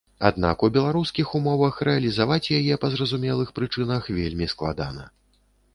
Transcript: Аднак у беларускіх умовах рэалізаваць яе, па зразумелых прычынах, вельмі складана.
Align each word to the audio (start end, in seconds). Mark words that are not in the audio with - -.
Аднак 0.27 0.63
у 0.67 0.69
беларускіх 0.77 1.27
умовах 1.39 1.75
рэалізаваць 1.89 2.51
яе, 2.59 2.73
па 2.85 2.93
зразумелых 2.95 3.49
прычынах, 3.61 4.13
вельмі 4.19 4.51
складана. 4.57 5.03